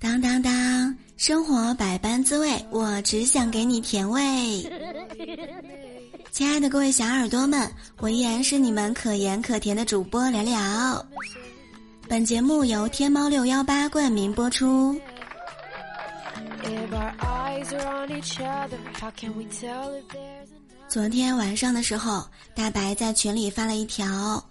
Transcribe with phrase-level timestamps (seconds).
[0.00, 4.20] 当当当，生活百般滋味，我只想给你甜味。
[6.30, 7.68] 亲爱的各位小耳朵们，
[7.98, 11.04] 我依然是你们可盐可甜的主播聊聊。
[12.08, 14.98] 本节目由天猫六幺八冠名播出。
[20.88, 24.42] 昨天晚上的时候，大白在群里发了一条，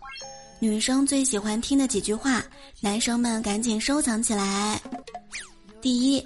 [0.59, 2.43] 女生最喜欢听的几句话，
[2.79, 4.79] 男生们赶紧收藏起来。
[5.81, 6.25] 第一，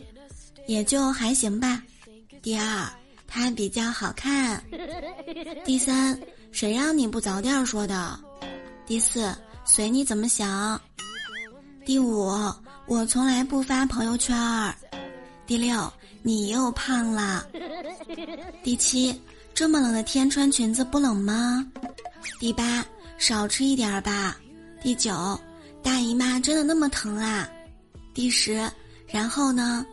[0.67, 1.81] 也就还行吧。
[2.41, 2.89] 第二，
[3.25, 4.61] 他比较好看。
[5.63, 6.19] 第三，
[6.51, 8.19] 谁让你不早点说的？
[8.85, 10.79] 第四，随你怎么想。
[11.91, 12.31] 第五，
[12.85, 14.73] 我从来不发朋友圈儿。
[15.45, 15.91] 第六，
[16.21, 17.45] 你又胖了。
[18.63, 19.13] 第七，
[19.53, 21.69] 这么冷的天穿裙子不冷吗？
[22.39, 22.81] 第八，
[23.17, 24.37] 少吃一点儿吧。
[24.81, 25.37] 第九，
[25.83, 27.45] 大姨妈真的那么疼啊？
[28.13, 28.71] 第十，
[29.05, 29.85] 然后呢？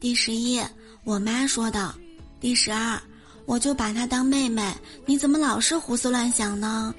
[0.00, 0.60] 第十一，
[1.04, 1.94] 我妈说的。
[2.40, 3.00] 第十二，
[3.46, 4.74] 我就把她当妹妹，
[5.06, 6.92] 你怎么老是胡思乱想呢？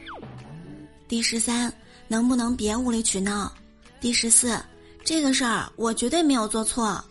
[1.09, 1.69] 第十三，
[2.07, 3.51] 能不能别无理取闹？
[4.05, 4.55] 第十四，
[5.03, 7.03] 这个事儿我绝对没有做错。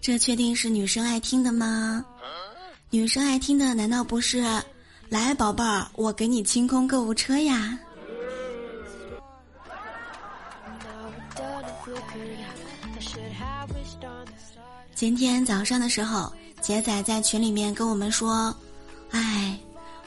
[0.00, 2.06] 这确定是女生爱听的吗？
[2.90, 4.44] 女生爱听的难道不是
[5.10, 7.76] “来宝贝儿，我给你清空购物车呀”？
[14.94, 18.56] 今天早上的时候，杰仔在群里面跟我们说
[19.10, 19.58] ：“哎，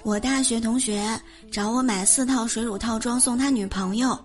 [0.03, 1.19] 我大学同学
[1.51, 4.17] 找我买四套水乳套装送他女朋友，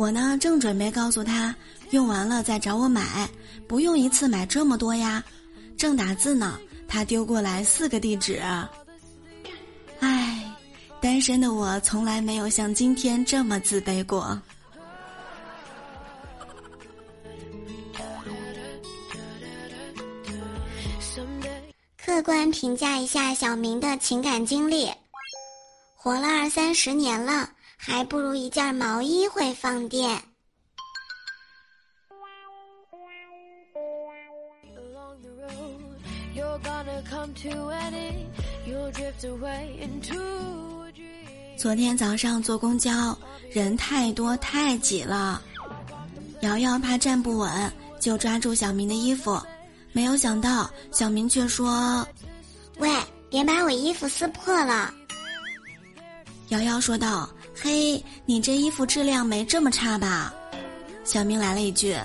[0.00, 1.54] 我呢正准备告诉他
[1.90, 3.28] 用完了再找我买，
[3.68, 5.22] 不用一次买这么多呀。
[5.76, 8.40] 正打字呢，他丢过来四个地址。
[9.98, 10.50] 哎，
[11.02, 14.40] 单身的我从来没有像今天这么自卑过。”
[22.02, 24.90] 客观评价一下小明的情感经历，
[25.94, 27.50] 活了二三十年了，
[27.82, 30.22] 还不如一件毛衣会放电。
[41.56, 43.16] 昨天早上坐公交，
[43.50, 45.42] 人太多太挤了，
[46.42, 49.40] 瑶瑶怕站不稳，就抓住小明的衣服。
[49.92, 52.06] 没有想到，小明却说
[52.76, 52.90] ：“喂，
[53.30, 54.92] 别把我衣服撕破了。”
[56.50, 57.28] 瑶瑶说道
[57.62, 60.32] ：“嘿，你这衣服质量没这么差吧？”
[61.04, 61.96] 小明来了一句：“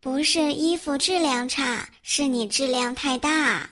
[0.00, 3.68] 不是衣服质量差，是你质量太大。”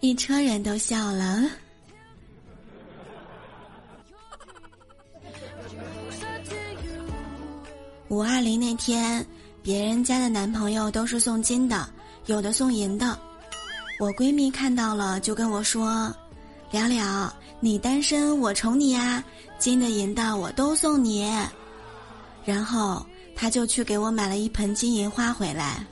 [0.00, 1.50] 一车人都笑了。
[8.08, 9.26] 五二零那天。
[9.62, 11.86] 别人家的男朋友都是送金的，
[12.24, 13.16] 有的送银的。
[13.98, 16.10] 我闺蜜看到了就跟我说
[16.70, 19.22] ：“了了，你单身我宠你呀，
[19.58, 21.30] 金的银的我都送你。”
[22.44, 23.04] 然后
[23.36, 25.84] 他就去给我买了一盆金银花回来。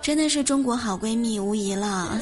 [0.00, 2.20] 真的是中国好闺蜜无疑了。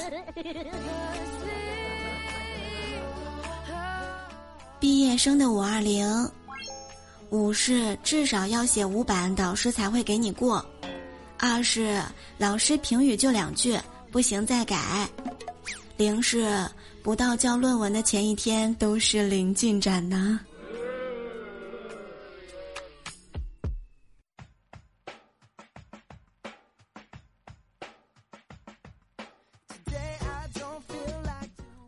[4.79, 6.31] 毕业生的五二零。
[7.31, 10.61] 五是至少要写五版，导师才会给你过；
[11.39, 12.03] 二是
[12.39, 13.79] 老师评语就两句，
[14.11, 14.77] 不行再改；
[15.97, 16.69] 零是
[17.03, 20.39] 不到交论文的前一天都是零进展呢。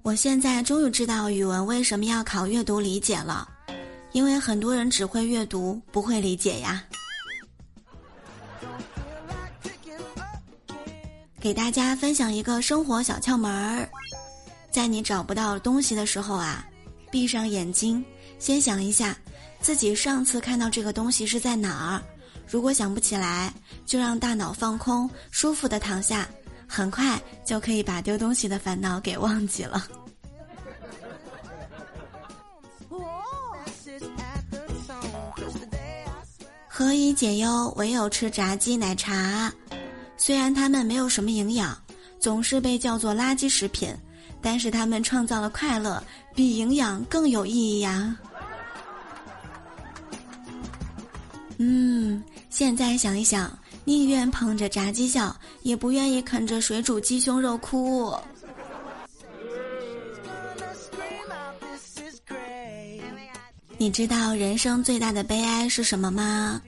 [0.02, 3.48] 我现在终于知道语文为什么要考阅读理解了。
[4.12, 6.84] 因为很多人只会阅读，不会理解呀。
[11.40, 13.88] 给大家分享一个生活小窍门儿，
[14.72, 16.66] 在你找不到东西的时候啊，
[17.10, 18.02] 闭上眼睛，
[18.38, 19.14] 先想一下
[19.60, 22.02] 自己上次看到这个东西是在哪儿。
[22.48, 23.52] 如果想不起来，
[23.84, 26.26] 就让大脑放空，舒服的躺下，
[26.66, 29.86] 很快就可以把丢东西的烦恼给忘记了。
[36.66, 39.52] 何以解忧，唯有吃炸鸡奶茶。
[40.16, 41.76] 虽然它们没有什么营养，
[42.18, 43.94] 总是被叫做垃圾食品，
[44.42, 46.02] 但是他们创造了快乐，
[46.34, 48.16] 比营养更有意义呀。
[51.58, 58.12] 嗯，现在想一想，宁愿捧着炸鸡笑，也不愿意啃着水煮鸡胸肉哭。
[63.78, 66.60] 你知道人生最大的悲哀是什么吗？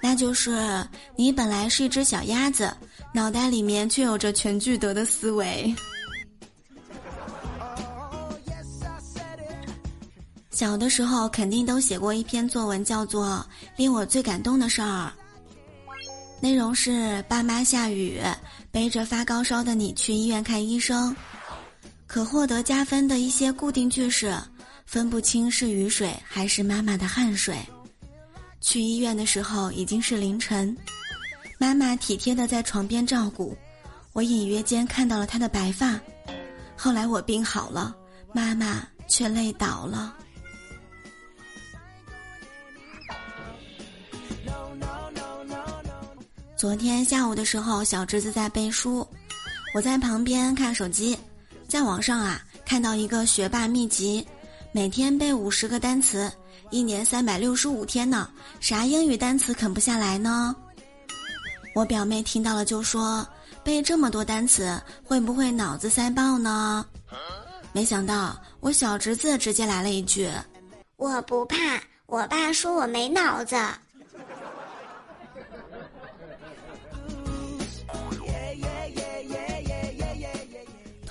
[0.00, 0.86] 那就是
[1.16, 2.72] 你本来是一只小鸭子，
[3.12, 5.74] 脑袋里面却有着全聚德的思维。
[10.58, 13.46] 小的时候肯定都写过一篇作文，叫做
[13.76, 15.12] 《令我最感动的事儿》。
[16.40, 18.20] 内容是爸妈下雨，
[18.72, 21.14] 背着发高烧的你去医院看医生，
[22.08, 24.36] 可获得加分的一些固定句式，
[24.84, 27.56] 分不清是雨水还是妈妈的汗水。
[28.60, 30.76] 去医院的时候已经是凌晨，
[31.56, 33.56] 妈妈体贴的在床边照顾，
[34.12, 36.00] 我隐约间看到了她的白发。
[36.76, 37.94] 后来我病好了，
[38.32, 40.16] 妈妈却累倒了。
[46.58, 49.06] 昨天下午的时候，小侄子在背书，
[49.72, 51.16] 我在旁边看手机，
[51.68, 54.26] 在网上啊看到一个学霸秘籍，
[54.72, 56.28] 每天背五十个单词，
[56.70, 58.28] 一年三百六十五天呢，
[58.58, 60.52] 啥英语单词啃不下来呢？
[61.76, 63.24] 我表妹听到了就说，
[63.62, 66.84] 背这么多单词会不会脑子塞爆呢？
[67.70, 70.28] 没想到我小侄子直接来了一句
[70.98, 71.56] ：“我不怕，
[72.06, 73.56] 我爸说我没脑子。”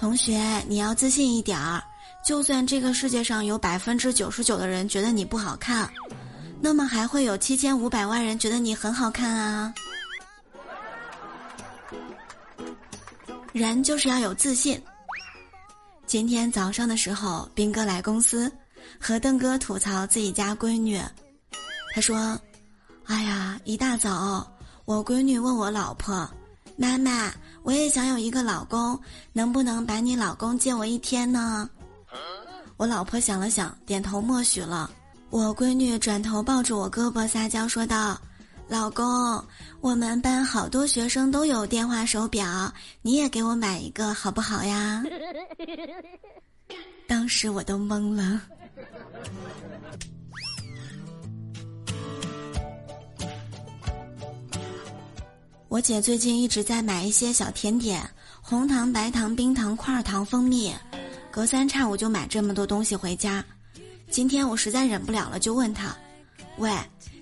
[0.08, 1.84] 同学，你要自信一点儿。
[2.26, 5.92] 就算这个世界上有百分之九十九的人觉得你不好看，
[6.62, 9.74] 那么还会有七千五百万人觉得你很好看啊！
[13.52, 14.82] 人就是要有自信。
[16.06, 18.50] 今天早上的时候，兵哥来公司，
[18.98, 21.02] 和邓哥吐槽自己家闺女。
[21.94, 22.40] 他说
[23.08, 24.50] ：“哎呀，一大早，
[24.86, 26.26] 我闺女问我老婆，
[26.78, 27.30] 妈妈。”
[27.68, 28.98] 我也想有一个老公，
[29.34, 31.70] 能不能把你老公借我一天呢？
[32.78, 34.90] 我老婆想了想，点头默许了。
[35.30, 38.18] 我闺女转头抱住我胳膊撒娇说道
[38.70, 39.44] ：“老公，
[39.82, 45.04] 我们班好多学生都有电话手表，你也给我买一个好不好呀？”
[47.06, 48.42] 当时我都懵了。
[55.70, 58.02] 我姐最近一直在买一些小甜点，
[58.42, 60.74] 红糖、白糖、冰糖、块糖、蜂蜜，
[61.30, 63.44] 隔三差五就买这么多东西回家。
[64.10, 65.94] 今天我实在忍不了了，就问她
[66.58, 66.72] ：“喂，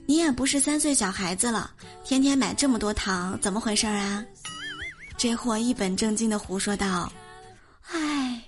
[0.05, 1.71] 你也不是三岁小孩子了，
[2.03, 4.23] 天天买这么多糖，怎么回事啊？”
[5.17, 7.11] 这货一本正经的胡说道
[7.89, 8.43] ：“唉，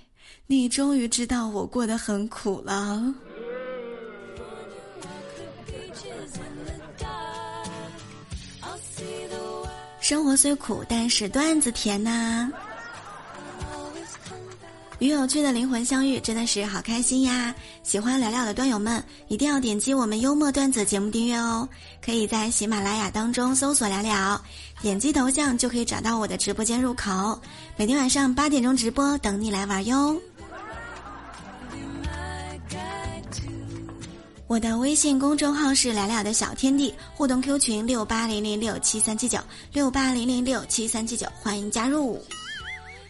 [0.46, 3.02] 你终于知道我过得很苦了。”
[10.08, 12.50] 生活虽苦，但是段子甜呐！
[15.00, 17.54] 与有趣的灵魂相遇，真的是好开心呀！
[17.82, 21.68] 喜欢聊聊的段友们，一定要点击我们幽默段子节目订阅哦！
[22.02, 24.42] 可以在喜马拉雅当中搜索聊聊，
[24.80, 27.38] 点击头像就可以找到我的直播间入口。
[27.76, 30.16] 每天晚上八点钟直播，等你来玩哟！
[34.48, 39.38] 我的微信公众号是“聊聊的小天地”，互动 Q 群六八零零六七三七九
[39.74, 42.18] 六八零零六七三七九，欢迎加入。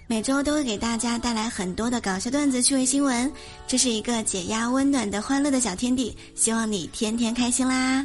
[0.08, 3.32] 每周都会给大家带来很多的搞笑段子、趣味新闻，
[3.68, 8.04] 这是一个解压、温暖的、欢乐的小天地，希望你天天开心啦！